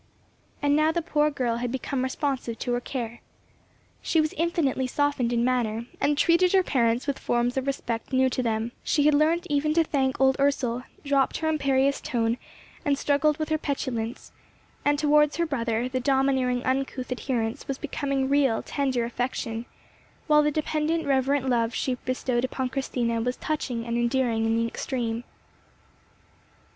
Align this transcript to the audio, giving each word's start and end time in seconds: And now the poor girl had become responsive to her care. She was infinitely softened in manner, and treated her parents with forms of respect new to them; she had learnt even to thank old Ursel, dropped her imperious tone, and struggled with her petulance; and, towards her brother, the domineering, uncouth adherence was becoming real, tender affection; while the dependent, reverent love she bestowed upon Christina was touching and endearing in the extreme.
And 0.63 0.75
now 0.75 0.91
the 0.91 1.03
poor 1.03 1.29
girl 1.29 1.57
had 1.57 1.71
become 1.71 2.01
responsive 2.01 2.57
to 2.57 2.73
her 2.73 2.81
care. 2.81 3.21
She 4.01 4.19
was 4.19 4.33
infinitely 4.33 4.87
softened 4.87 5.31
in 5.31 5.45
manner, 5.45 5.85
and 5.99 6.17
treated 6.17 6.53
her 6.53 6.63
parents 6.63 7.05
with 7.05 7.19
forms 7.19 7.55
of 7.55 7.67
respect 7.67 8.11
new 8.11 8.27
to 8.27 8.41
them; 8.41 8.71
she 8.83 9.03
had 9.05 9.13
learnt 9.13 9.45
even 9.47 9.75
to 9.75 9.83
thank 9.83 10.19
old 10.19 10.37
Ursel, 10.39 10.85
dropped 11.05 11.37
her 11.37 11.47
imperious 11.49 12.01
tone, 12.01 12.39
and 12.83 12.97
struggled 12.97 13.37
with 13.37 13.49
her 13.49 13.59
petulance; 13.59 14.31
and, 14.83 14.97
towards 14.97 15.35
her 15.37 15.45
brother, 15.45 15.87
the 15.87 15.99
domineering, 15.99 16.63
uncouth 16.65 17.11
adherence 17.11 17.67
was 17.67 17.77
becoming 17.77 18.27
real, 18.27 18.63
tender 18.63 19.05
affection; 19.05 19.67
while 20.25 20.41
the 20.41 20.49
dependent, 20.49 21.05
reverent 21.05 21.47
love 21.47 21.75
she 21.75 21.93
bestowed 22.05 22.43
upon 22.43 22.69
Christina 22.69 23.21
was 23.21 23.37
touching 23.37 23.85
and 23.85 23.95
endearing 23.97 24.45
in 24.47 24.57
the 24.57 24.65
extreme. 24.65 25.25